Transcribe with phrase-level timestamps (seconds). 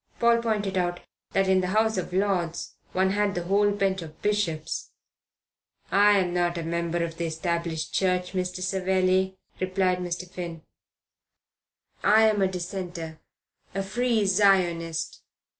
[0.19, 1.01] Paul pointed out
[1.33, 4.89] that in the House of Lords one had the whole bench of Bishops.
[5.91, 8.61] "I'm not a member of the Established Church, Mr.
[8.63, 10.27] Savelli," replied Mr.
[10.27, 10.63] Finn.
[12.03, 13.19] "I'm a Dissenter
[13.75, 15.21] a Free Zionist."